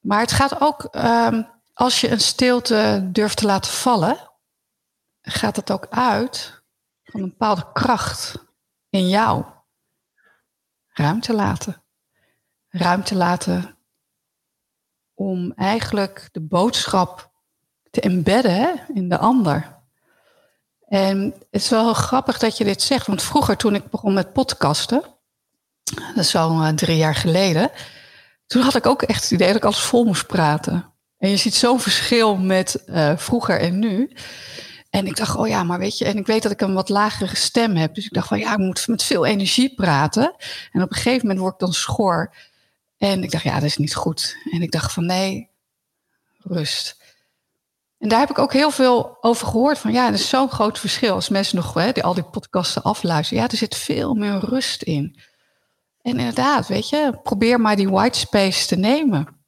[0.00, 4.30] Maar het gaat ook, um, als je een stilte durft te laten vallen,
[5.22, 6.62] gaat het ook uit
[7.04, 8.34] van een bepaalde kracht
[8.88, 9.44] in jou.
[10.86, 11.82] Ruimte laten.
[12.68, 13.76] Ruimte laten
[15.14, 17.30] om eigenlijk de boodschap
[17.90, 19.71] te embedden hè, in de ander.
[20.92, 24.32] En het is wel grappig dat je dit zegt, want vroeger toen ik begon met
[24.32, 25.02] podcasten,
[26.14, 27.70] dat is al uh, drie jaar geleden,
[28.46, 30.92] toen had ik ook echt het idee dat ik alles vol moest praten.
[31.18, 34.12] En je ziet zo'n verschil met uh, vroeger en nu.
[34.90, 36.88] En ik dacht, oh ja, maar weet je, en ik weet dat ik een wat
[36.88, 37.94] lagere stem heb.
[37.94, 40.34] Dus ik dacht van ja, ik moet met veel energie praten.
[40.72, 42.34] En op een gegeven moment word ik dan schor.
[42.98, 44.36] En ik dacht, ja, dat is niet goed.
[44.50, 45.48] En ik dacht van nee,
[46.38, 47.00] rust.
[48.02, 49.78] En daar heb ik ook heel veel over gehoord.
[49.78, 51.14] Van ja, er is zo'n groot verschil.
[51.14, 53.42] Als mensen nog hè, die, al die podcasten afluisteren.
[53.42, 55.18] Ja, er zit veel meer rust in.
[56.00, 59.44] En inderdaad, weet je, probeer maar die white space te nemen.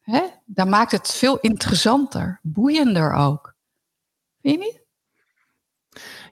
[0.00, 0.22] Hè?
[0.64, 3.54] Maakt het veel interessanter, boeiender ook.
[4.40, 4.82] Vind je niet?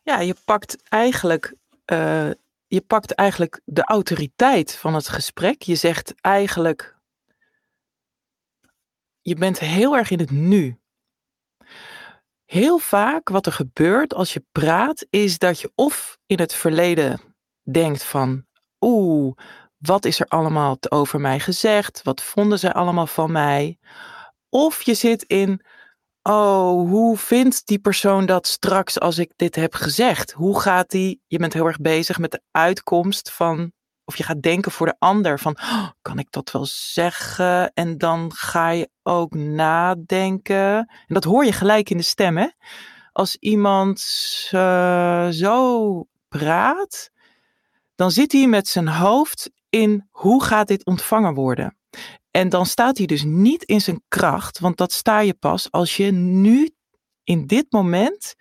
[0.03, 1.55] Ja, je pakt eigenlijk,
[1.87, 2.31] uh,
[2.67, 5.63] je pakt eigenlijk de autoriteit van het gesprek.
[5.63, 6.99] Je zegt eigenlijk
[9.23, 10.80] je bent heel erg in het nu.
[12.51, 17.21] Heel vaak wat er gebeurt als je praat, is dat je of in het verleden
[17.71, 18.47] denkt van,
[18.81, 19.37] oeh,
[19.79, 22.03] wat is er allemaal over mij gezegd?
[22.03, 23.79] Wat vonden ze allemaal van mij?
[24.49, 25.65] Of je zit in,
[26.23, 30.33] oh, hoe vindt die persoon dat straks als ik dit heb gezegd?
[30.33, 33.73] Hoe gaat die, je bent heel erg bezig met de uitkomst van,
[34.11, 37.73] of je gaat denken voor de ander van, oh, kan ik dat wel zeggen?
[37.75, 40.77] En dan ga je ook nadenken.
[40.77, 42.49] En dat hoor je gelijk in de stem, hè?
[43.13, 44.01] Als iemand
[45.31, 47.11] zo praat,
[47.95, 51.77] dan zit hij met zijn hoofd in hoe gaat dit ontvangen worden.
[52.31, 55.97] En dan staat hij dus niet in zijn kracht, want dat sta je pas als
[55.97, 56.71] je nu
[57.25, 58.35] in dit moment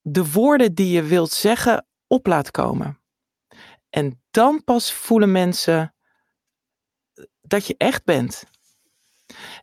[0.00, 2.99] de woorden die je wilt zeggen op laat komen.
[3.90, 5.94] En dan pas voelen mensen
[7.40, 8.44] dat je echt bent.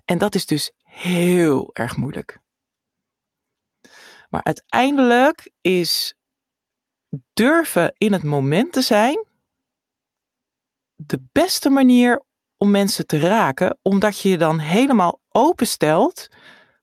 [0.06, 2.40] En dat is dus heel erg moeilijk.
[4.30, 6.16] Maar uiteindelijk is
[7.34, 9.26] durven in het moment te zijn
[10.96, 12.24] de beste manier
[12.58, 16.28] om mensen te raken, omdat je je dan helemaal openstelt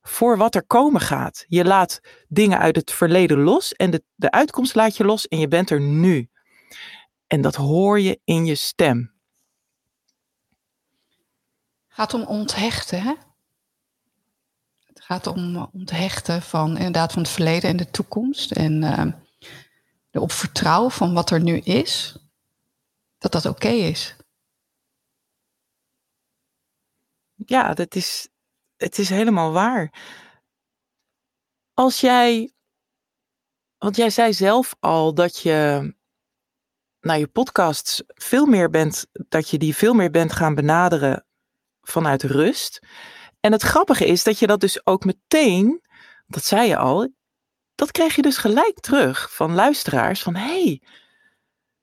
[0.02, 1.44] voor wat er komen gaat.
[1.48, 5.38] Je laat dingen uit het verleden los en de, de uitkomst laat je los en
[5.38, 6.28] je bent er nu.
[7.26, 9.14] En dat hoor je in je stem.
[11.86, 13.14] Het gaat om onthechten, hè?
[14.84, 18.52] Het gaat om onthechten van inderdaad van het verleden en de toekomst.
[18.52, 19.12] En uh,
[20.10, 22.18] erop vertrouwen van wat er nu is
[23.18, 24.16] dat dat oké is.
[27.34, 28.28] Ja, dat is,
[28.76, 29.92] het is helemaal waar.
[31.72, 32.52] Als jij,
[33.78, 35.94] want jij zei zelf al dat je
[37.04, 41.26] naar je podcasts veel meer bent, dat je die veel meer bent gaan benaderen
[41.80, 42.86] vanuit rust.
[43.40, 45.82] En het grappige is dat je dat dus ook meteen,
[46.26, 47.08] dat zei je al,
[47.74, 50.82] dat kreeg je dus gelijk terug van luisteraars van hey,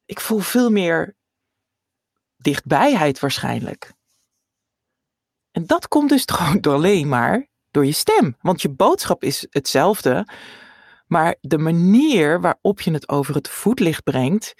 [0.06, 1.16] ik voel veel meer
[2.38, 3.94] dichtbijheid waarschijnlijk.
[5.52, 8.36] En dat komt dus gewoon door alleen maar door je stem.
[8.42, 10.28] Want je boodschap is hetzelfde,
[11.08, 14.54] maar de manier waarop je het over het voetlicht brengt,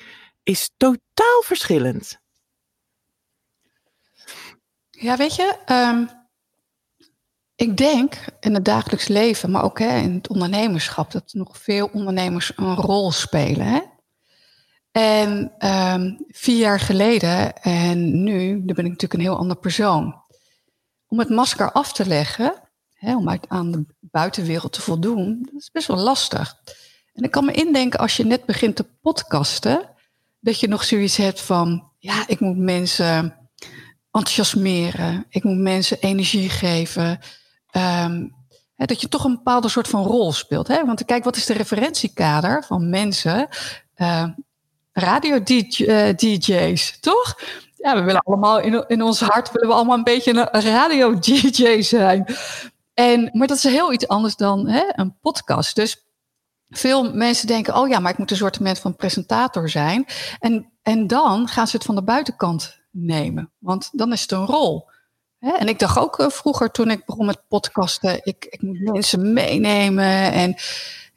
[0.44, 2.20] is totaal verschillend.
[4.90, 6.10] Ja, weet je, um,
[7.56, 11.90] ik denk in het dagelijks leven, maar ook hè, in het ondernemerschap, dat nog veel
[11.94, 13.66] ondernemers een rol spelen.
[13.66, 13.82] Hè?
[14.92, 20.22] En um, vier jaar geleden en nu, dan ben ik natuurlijk een heel ander persoon.
[21.08, 22.54] Om het masker af te leggen,
[22.94, 26.56] hè, om uit, aan de buitenwereld te voldoen, dat is best wel lastig.
[27.14, 29.90] En ik kan me indenken als je net begint te podcasten,
[30.42, 33.36] dat je nog zoiets hebt van, ja, ik moet mensen
[34.12, 37.20] enthousiasmeren, ik moet mensen energie geven.
[37.72, 38.36] Um,
[38.76, 40.68] hè, dat je toch een bepaalde soort van rol speelt.
[40.68, 40.86] Hè?
[40.86, 43.48] Want kijk, wat is de referentiekader van mensen?
[43.98, 44.28] Uh,
[44.94, 47.40] radio-DJ's, toch?
[47.78, 51.82] Ja, we willen allemaal in, in ons hart willen we allemaal een beetje een radio-DJ
[51.82, 52.26] zijn.
[52.94, 55.76] En, maar dat is heel iets anders dan hè, een podcast.
[55.76, 56.11] Dus
[56.72, 60.06] veel mensen denken, oh ja, maar ik moet een soort van presentator zijn.
[60.40, 64.46] En, en dan gaan ze het van de buitenkant nemen, want dan is het een
[64.46, 64.90] rol.
[65.40, 69.34] En ik dacht ook eh, vroeger toen ik begon met podcasten, ik, ik moet mensen
[69.34, 70.56] meenemen en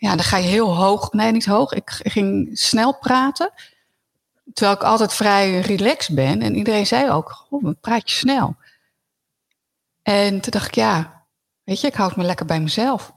[0.05, 1.13] ja, dan ga je heel hoog.
[1.13, 1.73] Nee, niet hoog.
[1.73, 3.53] Ik ging snel praten.
[4.53, 6.43] Terwijl ik altijd vrij relaxed ben.
[6.43, 8.57] En iedereen zei ook, oh, praat je snel.
[10.03, 11.25] En toen dacht ik, ja,
[11.63, 13.13] weet je, ik houd me lekker bij mezelf.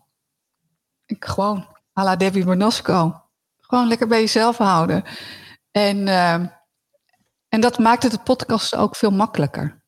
[1.06, 1.68] Ik gewoon,
[1.98, 3.22] à la Debbie Bernasco.
[3.58, 5.04] Gewoon lekker bij jezelf houden.
[5.72, 6.34] En, uh,
[7.48, 9.82] en dat maakt het podcast ook veel makkelijker.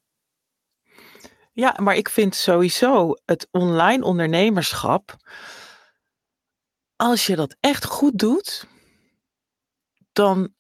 [1.54, 5.18] Ja, maar ik vind sowieso het online ondernemerschap
[7.00, 8.68] als je dat echt goed doet,
[10.12, 10.54] dan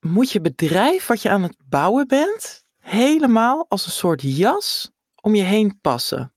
[0.00, 5.34] moet je bedrijf wat je aan het bouwen bent, helemaal als een soort jas om
[5.34, 6.31] je heen passen.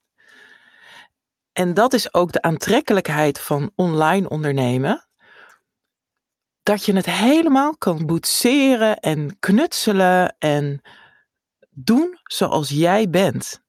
[1.58, 5.08] En dat is ook de aantrekkelijkheid van online ondernemen.
[6.64, 10.82] Dat je het helemaal kan boetseren en knutselen en
[11.70, 13.62] doen zoals jij bent.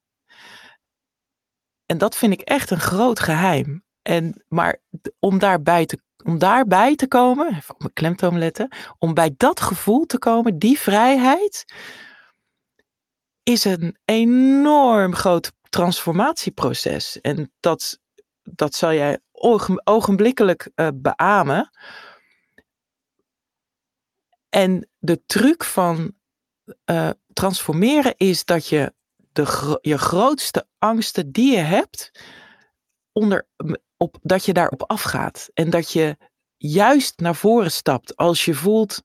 [1.87, 3.85] En dat vind ik echt een groot geheim.
[4.03, 4.81] En, maar
[5.19, 8.69] om daarbij, te, om daarbij te komen, even op mijn klemtoon letten,
[8.99, 11.65] om bij dat gevoel te komen, die vrijheid,
[13.43, 17.21] is een enorm groot transformatieproces.
[17.21, 17.99] En dat,
[18.43, 19.19] dat zal jij
[19.85, 21.71] ogenblikkelijk uh, beamen.
[24.49, 26.15] En de truc van
[26.85, 28.95] uh, transformeren is dat je
[29.33, 32.11] de, je grootste angsten die je hebt,
[33.13, 33.47] onder,
[33.97, 35.51] op, dat je daarop afgaat.
[35.55, 36.17] En dat je
[36.57, 39.03] juist naar voren stapt als je voelt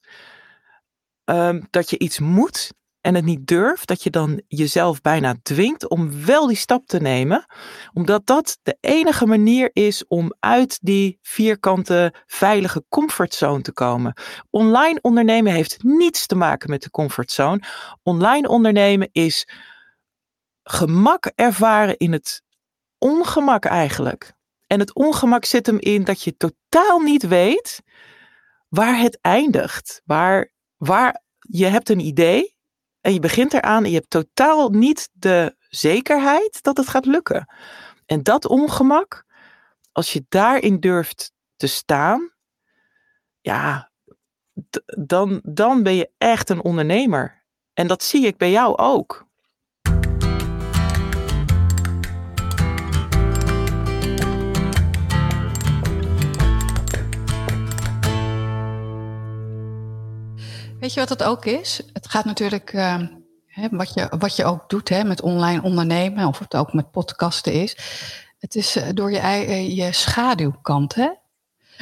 [1.25, 5.89] um, dat je iets moet en het niet durft, dat je dan jezelf bijna dwingt
[5.89, 7.45] om wel die stap te nemen,
[7.93, 14.13] omdat dat de enige manier is om uit die vierkante veilige comfortzone te komen.
[14.49, 17.63] Online ondernemen heeft niets te maken met de comfortzone.
[18.03, 19.47] Online ondernemen is
[20.63, 22.43] gemak ervaren in het
[22.97, 24.33] ongemak eigenlijk.
[24.67, 27.81] En het ongemak zit hem in dat je totaal niet weet
[28.69, 30.01] waar het eindigt.
[30.05, 32.59] Waar, waar je hebt een idee
[33.01, 37.53] en je begint eraan en je hebt totaal niet de zekerheid dat het gaat lukken.
[38.05, 39.25] En dat ongemak,
[39.91, 42.31] als je daarin durft te staan,
[43.41, 43.91] ja,
[44.85, 47.43] dan, dan ben je echt een ondernemer.
[47.73, 49.29] En dat zie ik bij jou ook.
[60.81, 61.81] Weet je wat het ook is?
[61.93, 63.01] Het gaat natuurlijk, uh,
[63.45, 66.91] hè, wat, je, wat je ook doet hè, met online ondernemen, of het ook met
[66.91, 67.77] podcasten is.
[68.39, 70.95] Het is uh, door je, uh, je schaduwkant.
[70.95, 71.09] Hè?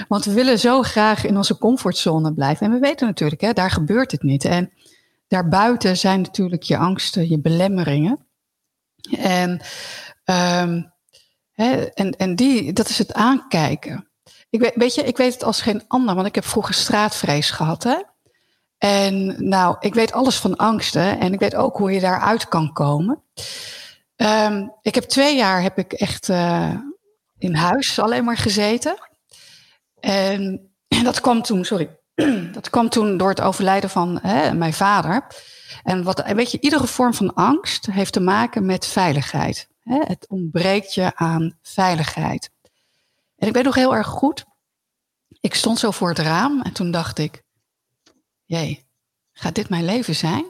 [0.07, 2.65] Want we willen zo graag in onze comfortzone blijven.
[2.65, 4.45] En we weten natuurlijk, hè, daar gebeurt het niet.
[4.45, 4.71] En
[5.27, 8.25] daarbuiten zijn natuurlijk je angsten, je belemmeringen.
[9.17, 9.51] En,
[10.25, 10.93] um,
[11.51, 14.09] hè, en, en die, dat is het aankijken.
[14.49, 17.51] Ik weet, weet je, ik weet het als geen ander, want ik heb vroeger straatvrees
[17.51, 17.83] gehad.
[17.83, 17.97] Hè?
[18.79, 22.73] En nou, ik weet alles van angsten en ik weet ook hoe je daaruit kan
[22.73, 23.23] komen.
[24.15, 26.75] Um, ik heb twee jaar heb ik echt uh,
[27.37, 28.95] in huis alleen maar gezeten.
[29.99, 30.71] En
[31.03, 31.99] dat kwam toen, sorry,
[32.51, 35.27] dat kwam toen door het overlijden van hè, mijn vader.
[35.83, 39.67] En wat, weet je, iedere vorm van angst heeft te maken met veiligheid.
[39.79, 39.99] Hè?
[40.03, 42.49] Het ontbreekt je aan veiligheid.
[43.37, 44.45] En ik weet nog heel erg goed,
[45.39, 47.43] ik stond zo voor het raam en toen dacht ik,
[48.49, 48.85] jee,
[49.31, 50.45] gaat dit mijn leven zijn?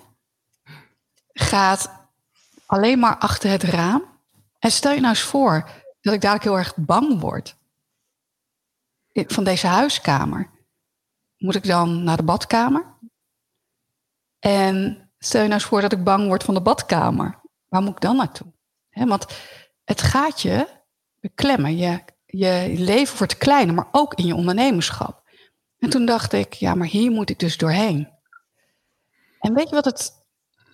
[1.34, 1.92] Gaat
[2.66, 4.04] alleen maar achter het raam?
[4.60, 5.70] En stel je nou eens voor
[6.02, 7.56] dat ik dadelijk heel erg bang word
[9.14, 10.50] van deze huiskamer.
[11.38, 12.86] Moet ik dan naar de badkamer?
[14.40, 17.40] En stel je nou eens voor dat ik bang word van de badkamer.
[17.68, 18.48] Waar moet ik dan naartoe?
[18.90, 19.26] want
[19.84, 20.68] het gaat je
[21.20, 21.78] beklemmen.
[21.78, 25.19] Je, je leven wordt kleiner, maar ook in je ondernemerschap.
[25.80, 28.10] En toen dacht ik, ja, maar hier moet ik dus doorheen.
[29.40, 30.12] En weet je wat het,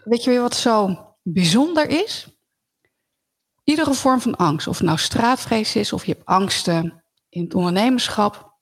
[0.04, 2.28] weet je weer wat zo bijzonder is?
[3.64, 7.54] Iedere vorm van angst, of het nou straatvrees is, of je hebt angsten in het
[7.54, 8.54] ondernemerschap.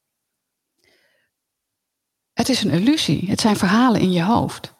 [2.34, 3.30] Het is een illusie.
[3.30, 4.74] Het zijn verhalen in je hoofd.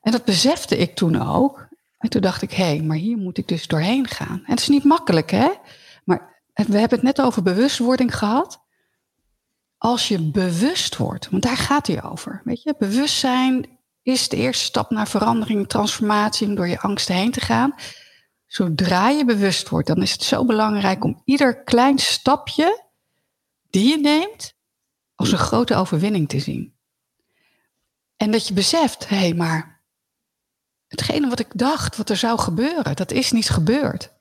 [0.00, 1.68] En dat besefte ik toen ook.
[1.98, 4.36] En toen dacht ik, hé, hey, maar hier moet ik dus doorheen gaan.
[4.44, 5.50] En het is niet makkelijk, hè?
[6.04, 8.66] Maar we hebben het net over bewustwording gehad
[9.78, 12.40] als je bewust wordt, want daar gaat hij over.
[12.44, 17.30] Weet je, bewustzijn is de eerste stap naar verandering, transformatie, om door je angsten heen
[17.30, 17.74] te gaan.
[18.46, 22.84] Zodra je bewust wordt, dan is het zo belangrijk om ieder klein stapje
[23.70, 24.56] die je neemt
[25.14, 26.76] als een grote overwinning te zien.
[28.16, 29.82] En dat je beseft, hé, hey, maar
[30.86, 34.16] hetgene wat ik dacht, wat er zou gebeuren, dat is niet gebeurd.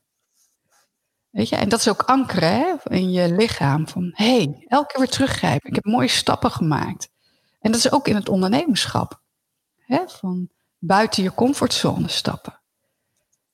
[1.37, 3.87] Weet je, en dat is ook ankeren hè, in je lichaam.
[3.87, 5.69] Van hé, hey, elke keer weer teruggrijpen.
[5.69, 7.09] Ik heb mooie stappen gemaakt.
[7.59, 9.21] En dat is ook in het ondernemerschap.
[9.77, 12.59] Hè, van buiten je comfortzone stappen.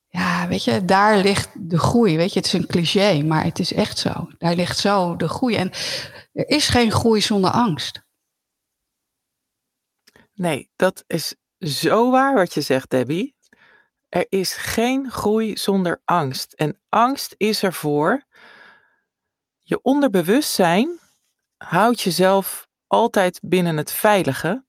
[0.07, 2.17] Ja, weet je, daar ligt de groei.
[2.17, 4.29] Weet je, het is een cliché, maar het is echt zo.
[4.37, 5.55] Daar ligt zo de groei.
[5.55, 5.71] En
[6.33, 8.01] er is geen groei zonder angst.
[10.33, 13.35] Nee, dat is zo waar wat je zegt, Debbie.
[14.13, 16.53] Er is geen groei zonder angst.
[16.53, 18.23] En angst is ervoor.
[19.61, 20.99] Je onderbewustzijn
[21.57, 24.65] houdt jezelf altijd binnen het veilige.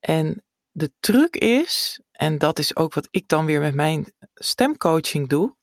[0.00, 5.28] En de truc is, en dat is ook wat ik dan weer met mijn stemcoaching
[5.28, 5.56] doe.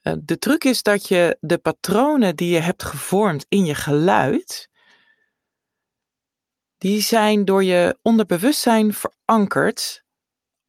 [0.00, 4.68] Eh, de truc is dat je de patronen die je hebt gevormd in je geluid,
[6.78, 10.04] die zijn door je onderbewustzijn verankerd,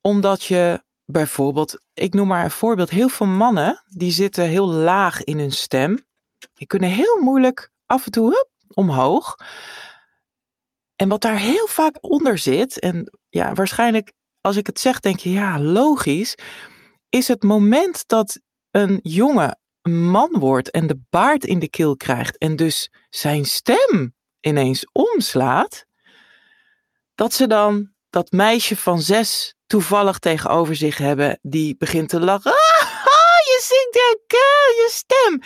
[0.02, 2.90] omdat je Bijvoorbeeld, ik noem maar een voorbeeld.
[2.90, 6.06] Heel veel mannen die zitten heel laag in hun stem.
[6.54, 9.36] Die kunnen heel moeilijk af en toe omhoog.
[10.96, 15.20] En wat daar heel vaak onder zit, en ja, waarschijnlijk als ik het zeg, denk
[15.20, 16.36] je ja, logisch,
[17.10, 18.40] is het moment dat
[18.72, 23.46] een jongen een man wordt en de baard in de keel krijgt en dus zijn
[23.46, 25.86] stem ineens omslaat,
[27.16, 32.52] dat ze dan dat meisje van zes toevallig tegenover zich hebben die begint te lachen.
[32.52, 34.32] Ah, je zingt
[34.76, 35.42] je stem.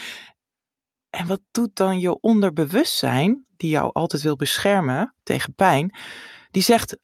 [1.09, 5.95] En wat doet dan je onderbewustzijn, die jou altijd wil beschermen tegen pijn,
[6.51, 6.97] die zegt: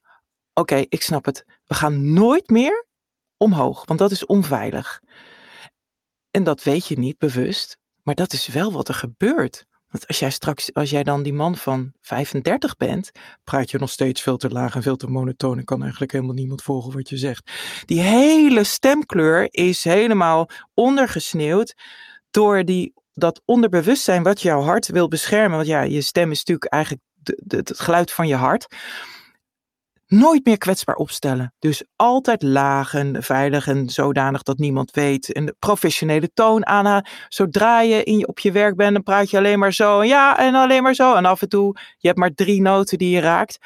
[0.53, 1.45] Oké, ik snap het.
[1.65, 2.88] We gaan nooit meer
[3.38, 5.01] omhoog, want dat is onveilig.
[6.32, 9.65] En dat weet je niet bewust, maar dat is wel wat er gebeurt.
[9.90, 13.12] Want als jij straks, als jij dan die man van 35 bent,
[13.44, 16.34] praat je nog steeds veel te laag en veel te monotoon en kan eigenlijk helemaal
[16.34, 17.52] niemand volgen wat je zegt.
[17.86, 21.76] Die hele stemkleur is helemaal ondergesneeuwd
[22.32, 25.56] door die, dat onderbewustzijn wat jouw hart wil beschermen.
[25.56, 27.04] Want ja, je stem is natuurlijk eigenlijk
[27.48, 28.68] het geluid van je hart
[30.08, 31.53] nooit meer kwetsbaar opstellen.
[31.60, 35.32] Dus altijd laag en veilig en zodanig dat niemand weet.
[35.32, 37.05] En de professionele toon aan.
[37.28, 40.03] Zodra je, in je op je werk bent, dan praat je alleen maar zo.
[40.03, 41.16] Ja, en alleen maar zo.
[41.16, 43.58] En af en toe, je hebt maar drie noten die je raakt.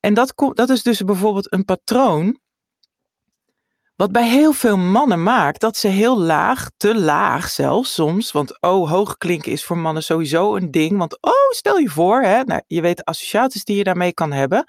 [0.00, 2.38] En dat, dat is dus bijvoorbeeld een patroon.
[3.96, 8.32] Wat bij heel veel mannen maakt dat ze heel laag, te laag zelfs soms.
[8.32, 10.98] Want oh, hoog klinken is voor mannen sowieso een ding.
[10.98, 14.32] Want oh, stel je voor, hè, nou, je weet de associaties die je daarmee kan
[14.32, 14.64] hebben.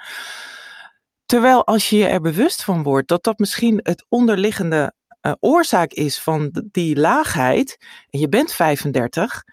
[1.25, 5.91] Terwijl als je je er bewust van wordt dat dat misschien het onderliggende uh, oorzaak
[5.91, 7.77] is van die laagheid,
[8.09, 9.43] en je bent 35,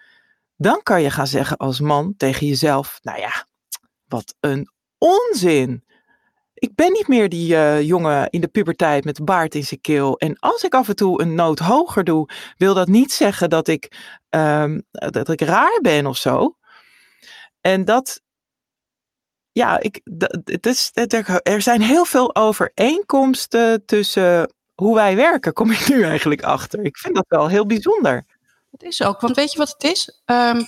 [0.57, 3.45] dan kan je gaan zeggen als man tegen jezelf: Nou ja,
[4.07, 5.83] wat een onzin.
[6.53, 10.17] Ik ben niet meer die uh, jongen in de puberteit met baard in zijn keel.
[10.17, 13.67] En als ik af en toe een noot hoger doe, wil dat niet zeggen dat
[13.67, 16.57] ik, um, dat ik raar ben of zo.
[17.61, 18.21] En dat,
[19.53, 20.01] ja, ik,
[20.43, 20.91] het is,
[21.43, 26.85] er zijn heel veel overeenkomsten tussen hoe wij werken, kom ik nu eigenlijk achter.
[26.85, 28.25] Ik vind dat wel heel bijzonder.
[28.71, 30.21] Het is ook, want weet je wat het is?
[30.25, 30.61] Ehm,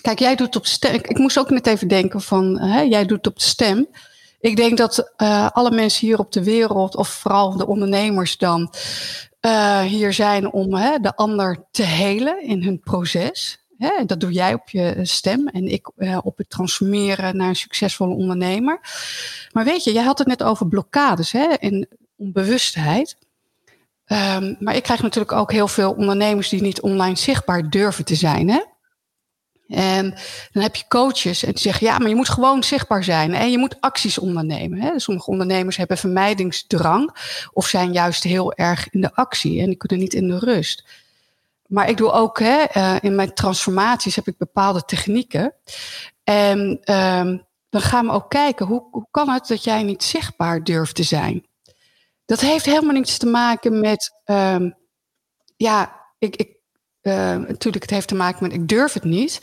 [0.00, 0.94] kijk, jij doet op stem.
[0.94, 3.88] Ik, moest ook net even denken van, hè, jij doet op de stem.
[4.40, 8.72] Ik denk dat uh, alle mensen hier op de wereld, of vooral de ondernemers dan,
[9.40, 13.61] uh, hier zijn om hè, de ander te helen in hun proces.
[14.06, 18.14] Dat doe jij op je stem en ik uh, op het transformeren naar een succesvolle
[18.14, 18.80] ondernemer.
[19.52, 23.16] Maar weet je, jij had het net over blokkades hè, en onbewustheid.
[24.06, 28.14] Um, maar ik krijg natuurlijk ook heel veel ondernemers die niet online zichtbaar durven te
[28.14, 28.48] zijn.
[28.48, 28.60] Hè?
[29.68, 30.14] En
[30.52, 33.50] dan heb je coaches en die zeggen, ja, maar je moet gewoon zichtbaar zijn en
[33.50, 34.80] je moet acties ondernemen.
[34.80, 34.98] Hè?
[34.98, 37.16] Sommige ondernemers hebben vermijdingsdrang
[37.52, 40.84] of zijn juist heel erg in de actie en die kunnen niet in de rust.
[41.72, 45.54] Maar ik doe ook hè, uh, in mijn transformaties heb ik bepaalde technieken.
[46.24, 50.64] En um, dan gaan we ook kijken, hoe, hoe kan het dat jij niet zichtbaar
[50.64, 51.46] durft te zijn?
[52.24, 54.74] Dat heeft helemaal niets te maken met, um,
[55.56, 56.56] ja, ik, ik,
[57.02, 59.40] uh, natuurlijk, het heeft te maken met ik durf het niet.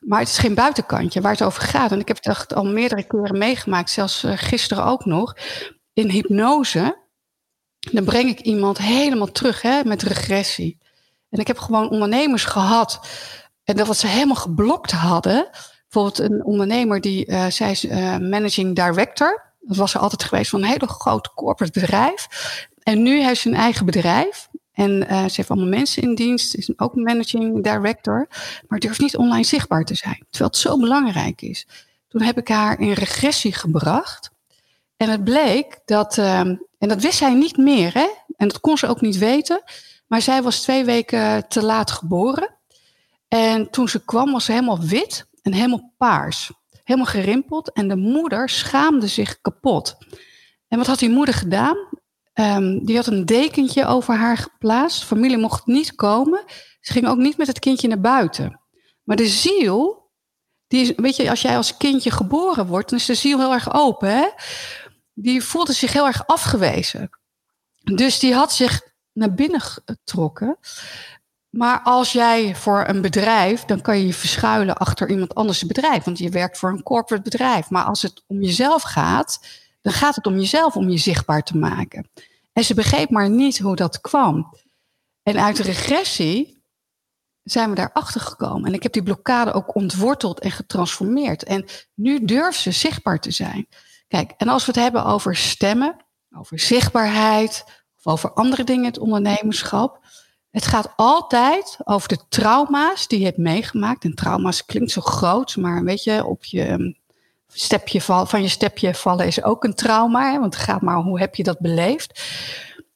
[0.00, 1.92] Maar het is geen buitenkantje waar het over gaat.
[1.92, 5.36] En ik heb het echt al meerdere keren meegemaakt, zelfs uh, gisteren ook nog.
[5.92, 6.98] In hypnose,
[7.78, 10.82] dan breng ik iemand helemaal terug hè, met regressie.
[11.34, 13.00] En ik heb gewoon ondernemers gehad.
[13.64, 15.48] En dat wat ze helemaal geblokt hadden.
[15.88, 19.54] Bijvoorbeeld een ondernemer die, uh, zij is uh, managing director.
[19.60, 22.28] Dat was er altijd geweest van een hele groot corporate bedrijf.
[22.82, 24.48] En nu heeft ze een eigen bedrijf.
[24.72, 26.54] En uh, ze heeft allemaal mensen in dienst.
[26.54, 28.28] Is ook managing director.
[28.68, 30.26] Maar durft niet online zichtbaar te zijn.
[30.30, 31.66] Terwijl het zo belangrijk is.
[32.08, 34.30] Toen heb ik haar in regressie gebracht.
[34.96, 38.08] En het bleek dat, en dat wist zij niet meer, hè?
[38.36, 39.62] En dat kon ze ook niet weten.
[40.14, 42.58] Maar zij was twee weken te laat geboren.
[43.28, 46.52] En toen ze kwam was ze helemaal wit en helemaal paars.
[46.84, 47.72] Helemaal gerimpeld.
[47.72, 49.96] En de moeder schaamde zich kapot.
[50.68, 51.76] En wat had die moeder gedaan?
[52.34, 55.04] Um, die had een dekentje over haar geplaatst.
[55.04, 56.44] Familie mocht niet komen.
[56.80, 58.60] Ze ging ook niet met het kindje naar buiten.
[59.02, 60.10] Maar de ziel,
[60.66, 63.52] die is, weet je, als jij als kindje geboren wordt, dan is de ziel heel
[63.52, 64.08] erg open.
[64.08, 64.28] Hè?
[65.14, 67.10] Die voelde zich heel erg afgewezen.
[67.82, 70.58] Dus die had zich naar binnen getrokken.
[71.50, 76.04] Maar als jij voor een bedrijf, dan kan je je verschuilen achter iemand anders bedrijf.
[76.04, 77.70] Want je werkt voor een corporate bedrijf.
[77.70, 79.46] Maar als het om jezelf gaat,
[79.80, 82.10] dan gaat het om jezelf om je zichtbaar te maken.
[82.52, 84.54] En ze begreep maar niet hoe dat kwam.
[85.22, 86.62] En uit de regressie
[87.42, 88.64] zijn we daarachter gekomen.
[88.64, 91.42] En ik heb die blokkade ook ontworteld en getransformeerd.
[91.42, 93.66] En nu durft ze zichtbaar te zijn.
[94.08, 95.96] Kijk, en als we het hebben over stemmen,
[96.36, 97.64] over zichtbaarheid,
[98.06, 99.98] over andere dingen, het ondernemerschap.
[100.50, 104.04] Het gaat altijd over de trauma's die je hebt meegemaakt.
[104.04, 106.92] En trauma's klinkt zo groot, maar weet je, op je ehm,
[107.46, 110.32] stepje van je stepje vallen is ook een trauma.
[110.38, 112.22] Want het gaat maar hoe heb je dat beleefd.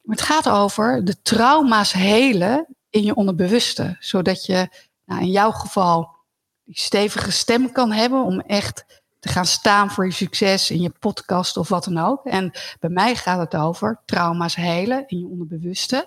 [0.02, 3.96] Maar het gaat over de trauma's helen in je onderbewuste.
[4.00, 4.68] Zodat je
[5.04, 6.16] nou, in jouw geval
[6.64, 10.92] die stevige stem kan hebben om echt te gaan staan voor je succes in je
[10.98, 12.24] podcast of wat dan ook.
[12.24, 12.50] En
[12.80, 16.06] bij mij gaat het over trauma's helen in je onderbewuste.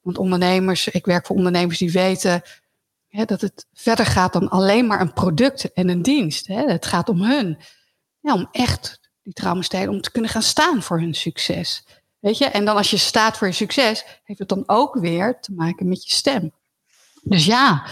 [0.00, 2.42] Want ondernemers, ik werk voor ondernemers die weten
[3.08, 6.46] hè, dat het verder gaat dan alleen maar een product en een dienst.
[6.46, 6.62] Hè.
[6.62, 7.58] Het gaat om hun.
[8.20, 11.84] Ja, om echt die trauma's te om te kunnen gaan staan voor hun succes.
[12.18, 15.40] Weet je, en dan als je staat voor je succes, heeft het dan ook weer
[15.40, 16.52] te maken met je stem.
[17.22, 17.86] Dus ja,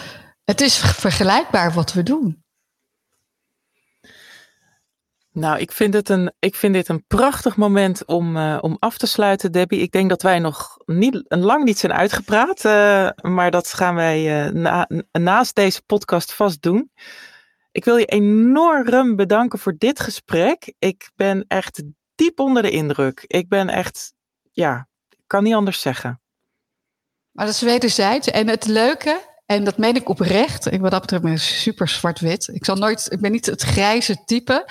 [0.45, 2.43] het is vergelijkbaar wat we doen.
[5.39, 8.99] Nou, ik vind, het een, ik vind dit een prachtig moment om, uh, om af
[8.99, 9.81] te sluiten, Debbie.
[9.81, 14.47] Ik denk dat wij nog niet, lang niet zijn uitgepraat, uh, maar dat gaan wij
[14.47, 16.91] uh, na, naast deze podcast vast doen.
[17.73, 20.75] Ik wil je enorm bedanken voor dit gesprek.
[20.79, 21.83] Ik ben echt
[22.15, 23.25] diep onder de indruk.
[23.27, 24.13] Ik ben echt,
[24.53, 24.89] ja,
[25.27, 26.21] kan niet anders zeggen.
[27.31, 28.31] Maar dat is wederzijds.
[28.31, 30.73] En het leuke, en dat meen ik oprecht.
[30.73, 32.49] Ik wat dat betreft ben super zwart-wit.
[32.53, 34.71] Ik zal nooit, ik ben niet het grijze type.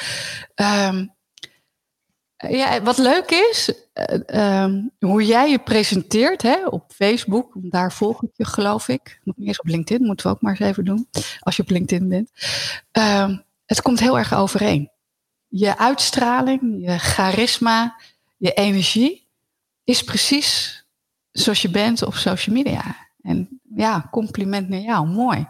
[0.56, 1.16] Um,
[2.38, 3.74] ja, wat leuk is,
[4.12, 7.52] uh, um, hoe jij je presenteert hè, op Facebook.
[7.56, 9.20] Daar volg ik je, geloof ik.
[9.24, 11.08] Nog niet eens op LinkedIn, moeten we ook maar eens even doen.
[11.40, 12.32] Als je op LinkedIn bent.
[12.92, 14.92] Um, het komt heel erg overeen.
[15.48, 17.96] Je uitstraling, je charisma,
[18.38, 19.28] je energie
[19.84, 20.86] is precies
[21.32, 23.07] zoals je bent op social media.
[23.28, 25.08] En ja, compliment naar jou.
[25.08, 25.48] Mooi.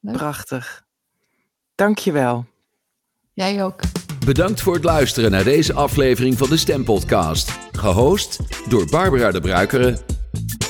[0.00, 0.16] Leuk.
[0.16, 0.86] Prachtig.
[1.74, 2.46] Dankjewel.
[3.32, 3.80] Jij ook.
[4.24, 7.58] Bedankt voor het luisteren naar deze aflevering van de Stempodcast.
[7.72, 9.98] Gehost door Barbara de Bruikere.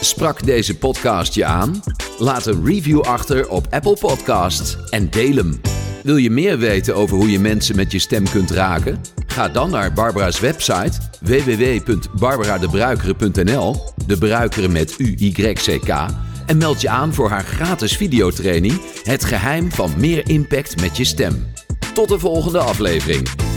[0.00, 1.82] Sprak deze podcast je aan?
[2.18, 5.60] Laat een review achter op Apple Podcasts en deel hem.
[6.02, 9.00] Wil je meer weten over hoe je mensen met je stem kunt raken?
[9.30, 16.06] Ga dan naar Barbara's website www.barbaradebruikere.nl, de bruikere met U-Y-C-K,
[16.46, 21.04] en meld je aan voor haar gratis videotraining Het geheim van meer impact met je
[21.04, 21.46] stem.
[21.94, 23.49] Tot de volgende aflevering.